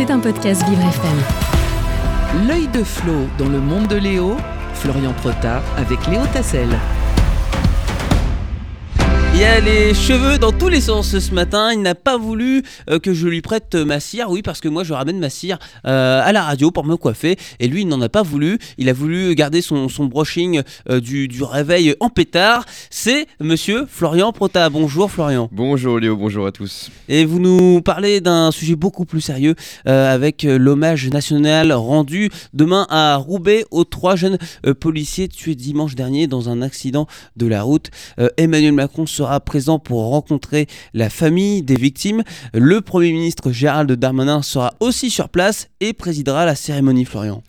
C'est 0.00 0.10
un 0.10 0.18
podcast 0.18 0.66
Vivre 0.66 0.80
FM. 0.80 2.48
L'œil 2.48 2.68
de 2.68 2.82
Flo 2.82 3.28
dans 3.36 3.50
le 3.50 3.60
monde 3.60 3.86
de 3.86 3.96
Léo, 3.96 4.38
Florian 4.72 5.12
Prota 5.12 5.62
avec 5.76 6.06
Léo 6.06 6.22
Tassel. 6.32 6.70
Il 9.40 9.46
a 9.46 9.58
les 9.58 9.94
cheveux 9.94 10.36
dans 10.36 10.52
tous 10.52 10.68
les 10.68 10.82
sens 10.82 11.18
ce 11.18 11.34
matin. 11.34 11.72
Il 11.72 11.80
n'a 11.80 11.94
pas 11.94 12.18
voulu 12.18 12.62
euh, 12.90 12.98
que 12.98 13.14
je 13.14 13.26
lui 13.26 13.40
prête 13.40 13.74
ma 13.74 13.98
cire. 13.98 14.28
Oui, 14.28 14.42
parce 14.42 14.60
que 14.60 14.68
moi, 14.68 14.84
je 14.84 14.92
ramène 14.92 15.18
ma 15.18 15.30
cire 15.30 15.58
euh, 15.86 16.20
à 16.22 16.30
la 16.32 16.42
radio 16.42 16.70
pour 16.70 16.84
me 16.84 16.98
coiffer. 16.98 17.38
Et 17.58 17.66
lui, 17.66 17.80
il 17.80 17.88
n'en 17.88 18.02
a 18.02 18.10
pas 18.10 18.20
voulu. 18.20 18.58
Il 18.76 18.90
a 18.90 18.92
voulu 18.92 19.34
garder 19.34 19.62
son, 19.62 19.88
son 19.88 20.04
brushing 20.04 20.60
euh, 20.90 21.00
du, 21.00 21.26
du 21.26 21.42
réveil 21.42 21.94
en 22.00 22.10
pétard. 22.10 22.66
C'est 22.90 23.26
monsieur 23.40 23.86
Florian 23.88 24.30
Prota. 24.32 24.68
Bonjour, 24.68 25.10
Florian. 25.10 25.48
Bonjour 25.52 25.98
Léo, 25.98 26.18
bonjour 26.18 26.46
à 26.46 26.52
tous. 26.52 26.90
Et 27.08 27.24
vous 27.24 27.40
nous 27.40 27.80
parlez 27.80 28.20
d'un 28.20 28.50
sujet 28.50 28.76
beaucoup 28.76 29.06
plus 29.06 29.22
sérieux 29.22 29.54
euh, 29.88 30.14
avec 30.14 30.44
euh, 30.44 30.58
l'hommage 30.58 31.08
national 31.08 31.72
rendu 31.72 32.28
demain 32.52 32.86
à 32.90 33.16
Roubaix 33.16 33.64
aux 33.70 33.84
trois 33.84 34.16
jeunes 34.16 34.36
euh, 34.66 34.74
policiers 34.74 35.28
tués 35.28 35.54
dimanche 35.54 35.94
dernier 35.94 36.26
dans 36.26 36.50
un 36.50 36.60
accident 36.60 37.06
de 37.38 37.46
la 37.46 37.62
route. 37.62 37.88
Euh, 38.18 38.28
Emmanuel 38.36 38.72
Macron 38.72 39.06
sera 39.06 39.29
présent 39.38 39.78
pour 39.78 40.08
rencontrer 40.08 40.66
la 40.94 41.10
famille 41.10 41.62
des 41.62 41.76
victimes. 41.76 42.24
Le 42.52 42.80
Premier 42.80 43.12
ministre 43.12 43.52
Gérald 43.52 43.92
Darmanin 43.92 44.42
sera 44.42 44.72
aussi 44.80 45.10
sur 45.10 45.28
place 45.28 45.68
et 45.80 45.92
présidera 45.92 46.44
la 46.44 46.56
cérémonie 46.56 47.04
Florian. 47.04 47.42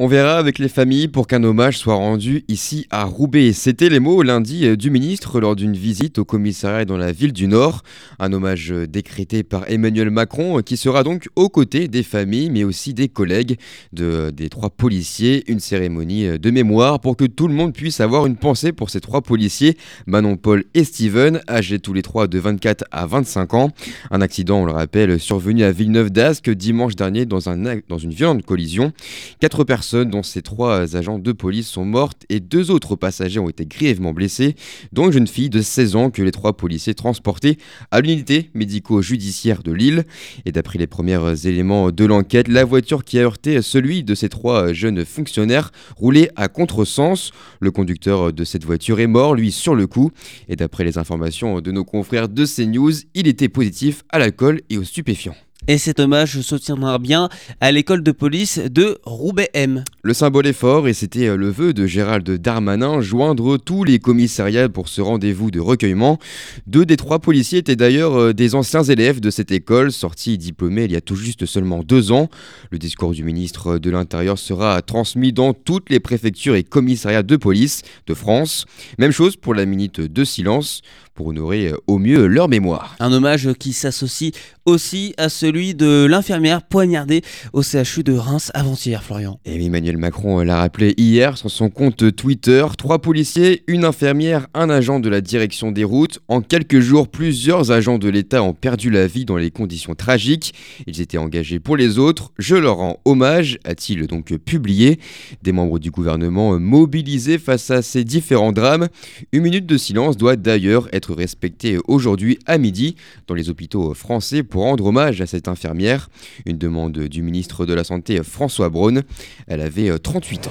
On 0.00 0.06
verra 0.06 0.38
avec 0.38 0.60
les 0.60 0.68
familles 0.68 1.08
pour 1.08 1.26
qu'un 1.26 1.42
hommage 1.42 1.76
soit 1.76 1.96
rendu 1.96 2.44
ici 2.46 2.86
à 2.88 3.02
Roubaix. 3.02 3.52
C'était 3.52 3.88
les 3.88 3.98
mots 3.98 4.22
lundi 4.22 4.64
euh, 4.64 4.76
du 4.76 4.90
ministre 4.90 5.40
lors 5.40 5.56
d'une 5.56 5.72
visite 5.72 6.20
au 6.20 6.24
commissariat 6.24 6.84
dans 6.84 6.96
la 6.96 7.10
ville 7.10 7.32
du 7.32 7.48
Nord. 7.48 7.82
Un 8.20 8.32
hommage 8.32 8.70
euh, 8.70 8.86
décrété 8.86 9.42
par 9.42 9.68
Emmanuel 9.68 10.10
Macron 10.10 10.58
euh, 10.58 10.62
qui 10.62 10.76
sera 10.76 11.02
donc 11.02 11.28
aux 11.34 11.48
côtés 11.48 11.88
des 11.88 12.04
familles 12.04 12.48
mais 12.48 12.62
aussi 12.62 12.94
des 12.94 13.08
collègues 13.08 13.58
de, 13.92 14.30
des 14.30 14.48
trois 14.50 14.70
policiers. 14.70 15.42
Une 15.50 15.58
cérémonie 15.58 16.38
de 16.38 16.50
mémoire 16.52 17.00
pour 17.00 17.16
que 17.16 17.24
tout 17.24 17.48
le 17.48 17.54
monde 17.54 17.74
puisse 17.74 17.98
avoir 17.98 18.24
une 18.26 18.36
pensée 18.36 18.70
pour 18.70 18.90
ces 18.90 19.00
trois 19.00 19.22
policiers, 19.22 19.76
Manon, 20.06 20.36
Paul 20.36 20.62
et 20.74 20.84
Steven, 20.84 21.40
âgés 21.48 21.80
tous 21.80 21.92
les 21.92 22.02
trois 22.02 22.28
de 22.28 22.38
24 22.38 22.84
à 22.92 23.04
25 23.06 23.54
ans. 23.54 23.70
Un 24.12 24.20
accident, 24.20 24.60
on 24.60 24.64
le 24.64 24.70
rappelle, 24.70 25.18
survenu 25.18 25.64
à 25.64 25.72
Villeneuve 25.72 26.10
d'Ascq 26.10 26.50
dimanche 26.50 26.94
dernier 26.94 27.26
dans, 27.26 27.48
un, 27.48 27.80
dans 27.88 27.98
une 27.98 28.12
violente 28.12 28.46
collision. 28.46 28.92
Quatre 29.40 29.64
personnes 29.64 29.87
dont 29.94 30.22
ces 30.22 30.42
trois 30.42 30.96
agents 30.96 31.18
de 31.18 31.32
police 31.32 31.68
sont 31.68 31.84
mortes 31.84 32.24
et 32.28 32.40
deux 32.40 32.70
autres 32.70 32.96
passagers 32.96 33.40
ont 33.40 33.48
été 33.48 33.66
grièvement 33.66 34.12
blessés, 34.12 34.54
dont 34.92 35.06
une 35.06 35.12
jeune 35.12 35.26
fille 35.26 35.50
de 35.50 35.60
16 35.60 35.96
ans 35.96 36.10
que 36.10 36.22
les 36.22 36.30
trois 36.30 36.56
policiers 36.56 36.94
transportaient 36.94 37.56
à 37.90 38.00
l'unité 38.00 38.50
médico-judiciaire 38.54 39.62
de 39.62 39.72
Lille. 39.72 40.04
Et 40.46 40.52
d'après 40.52 40.78
les 40.78 40.86
premiers 40.86 41.46
éléments 41.46 41.90
de 41.90 42.04
l'enquête, 42.04 42.48
la 42.48 42.64
voiture 42.64 43.04
qui 43.04 43.18
a 43.18 43.22
heurté 43.22 43.62
celui 43.62 44.04
de 44.04 44.14
ces 44.14 44.28
trois 44.28 44.72
jeunes 44.72 45.04
fonctionnaires 45.04 45.70
roulait 45.96 46.30
à 46.36 46.48
contresens. 46.48 47.32
Le 47.60 47.70
conducteur 47.70 48.32
de 48.32 48.44
cette 48.44 48.64
voiture 48.64 49.00
est 49.00 49.06
mort, 49.06 49.34
lui, 49.34 49.52
sur 49.52 49.74
le 49.74 49.86
coup. 49.86 50.10
Et 50.48 50.56
d'après 50.56 50.84
les 50.84 50.98
informations 50.98 51.60
de 51.60 51.72
nos 51.72 51.84
confrères 51.84 52.28
de 52.28 52.44
CNews, 52.44 52.92
il 53.14 53.28
était 53.28 53.48
positif 53.48 54.04
à 54.10 54.18
l'alcool 54.18 54.60
et 54.70 54.78
aux 54.78 54.84
stupéfiants. 54.84 55.36
Et 55.66 55.76
cet 55.76 56.00
hommage 56.00 56.40
se 56.40 56.54
tiendra 56.54 56.98
bien 56.98 57.28
à 57.60 57.72
l'école 57.72 58.02
de 58.02 58.12
police 58.12 58.58
de 58.58 58.98
Roubaix-M. 59.04 59.84
Le 60.02 60.14
symbole 60.14 60.46
est 60.46 60.54
fort 60.54 60.88
et 60.88 60.94
c'était 60.94 61.26
euh, 61.26 61.36
le 61.36 61.50
vœu 61.50 61.74
de 61.74 61.86
Gérald 61.86 62.30
Darmanin, 62.30 63.00
joindre 63.02 63.58
tous 63.58 63.84
les 63.84 63.98
commissariats 63.98 64.68
pour 64.68 64.88
ce 64.88 65.02
rendez-vous 65.02 65.50
de 65.50 65.60
recueillement. 65.60 66.18
Deux 66.66 66.86
des 66.86 66.96
trois 66.96 67.18
policiers 67.18 67.58
étaient 67.58 67.76
d'ailleurs 67.76 68.18
euh, 68.18 68.32
des 68.32 68.54
anciens 68.54 68.82
élèves 68.82 69.20
de 69.20 69.30
cette 69.30 69.50
école, 69.50 69.92
sortis 69.92 70.38
diplômés 70.38 70.84
il 70.84 70.92
y 70.92 70.96
a 70.96 71.02
tout 71.02 71.16
juste 71.16 71.44
seulement 71.44 71.82
deux 71.82 72.12
ans. 72.12 72.28
Le 72.70 72.78
discours 72.78 73.12
du 73.12 73.24
ministre 73.24 73.78
de 73.78 73.90
l'Intérieur 73.90 74.38
sera 74.38 74.80
transmis 74.80 75.32
dans 75.32 75.52
toutes 75.52 75.90
les 75.90 76.00
préfectures 76.00 76.54
et 76.54 76.62
commissariats 76.62 77.22
de 77.22 77.36
police 77.36 77.82
de 78.06 78.14
France. 78.14 78.64
Même 78.98 79.12
chose 79.12 79.36
pour 79.36 79.54
la 79.54 79.66
minute 79.66 80.00
de 80.00 80.24
silence 80.24 80.82
pour 81.18 81.26
honorer 81.26 81.70
euh, 81.70 81.76
au 81.88 81.98
mieux 81.98 82.26
leur 82.26 82.48
mémoire. 82.48 82.94
Un 83.00 83.12
hommage 83.12 83.52
qui 83.54 83.72
s'associe 83.72 84.32
aussi 84.66 85.14
à 85.18 85.28
celui 85.48 85.74
de 85.74 86.04
l'infirmière 86.04 86.60
poignardée 86.60 87.22
au 87.54 87.62
CHU 87.62 88.02
de 88.02 88.12
Reims 88.12 88.50
avant-hier, 88.52 89.02
Florian. 89.02 89.40
Et 89.46 89.64
Emmanuel 89.64 89.96
Macron 89.96 90.40
l'a 90.40 90.58
rappelé 90.58 90.92
hier 90.98 91.38
sur 91.38 91.50
son 91.50 91.70
compte 91.70 92.14
Twitter. 92.14 92.66
Trois 92.76 92.98
policiers, 92.98 93.62
une 93.66 93.86
infirmière, 93.86 94.46
un 94.52 94.68
agent 94.68 95.00
de 95.00 95.08
la 95.08 95.22
direction 95.22 95.72
des 95.72 95.84
routes. 95.84 96.18
En 96.28 96.42
quelques 96.42 96.80
jours, 96.80 97.08
plusieurs 97.08 97.70
agents 97.70 97.96
de 97.96 98.10
l'État 98.10 98.42
ont 98.42 98.52
perdu 98.52 98.90
la 98.90 99.06
vie 99.06 99.24
dans 99.24 99.38
les 99.38 99.50
conditions 99.50 99.94
tragiques. 99.94 100.52
Ils 100.86 101.00
étaient 101.00 101.16
engagés 101.16 101.60
pour 101.60 101.78
les 101.78 101.98
autres. 101.98 102.30
Je 102.36 102.54
leur 102.54 102.76
rends 102.76 103.00
hommage, 103.06 103.58
a-t-il 103.64 104.06
donc 104.06 104.36
publié. 104.36 105.00
Des 105.42 105.52
membres 105.52 105.78
du 105.78 105.90
gouvernement 105.90 106.60
mobilisés 106.60 107.38
face 107.38 107.70
à 107.70 107.80
ces 107.80 108.04
différents 108.04 108.52
drames. 108.52 108.88
Une 109.32 109.44
minute 109.44 109.64
de 109.64 109.78
silence 109.78 110.18
doit 110.18 110.36
d'ailleurs 110.36 110.90
être 110.92 111.14
respectée 111.14 111.78
aujourd'hui 111.88 112.38
à 112.44 112.58
midi 112.58 112.96
dans 113.26 113.34
les 113.34 113.48
hôpitaux 113.48 113.94
français 113.94 114.42
pour 114.42 114.64
rendre 114.64 114.84
hommage 114.84 115.22
à 115.22 115.26
infirmière. 115.46 116.08
Une 116.46 116.58
demande 116.58 116.98
du 116.98 117.22
ministre 117.22 117.66
de 117.66 117.74
la 117.74 117.84
Santé 117.84 118.20
François 118.24 118.68
Braun. 118.68 119.02
Elle 119.46 119.60
avait 119.60 119.96
38 119.96 120.48
ans. 120.48 120.50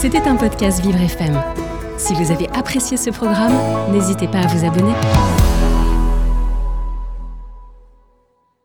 C'était 0.00 0.22
un 0.22 0.36
podcast 0.36 0.80
Vivre 0.82 1.00
FM. 1.00 1.42
Si 1.98 2.14
vous 2.14 2.30
avez 2.30 2.48
apprécié 2.50 2.96
ce 2.96 3.10
programme, 3.10 3.54
n'hésitez 3.92 4.28
pas 4.28 4.40
à 4.40 4.46
vous 4.46 4.64
abonner. 4.64 4.94